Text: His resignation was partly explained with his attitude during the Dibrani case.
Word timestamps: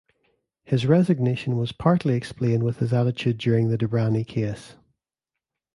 His 0.63 0.87
resignation 0.87 1.57
was 1.57 1.71
partly 1.71 2.15
explained 2.15 2.63
with 2.63 2.79
his 2.79 2.91
attitude 2.91 3.37
during 3.37 3.69
the 3.69 3.77
Dibrani 3.77 4.25
case. 4.25 4.73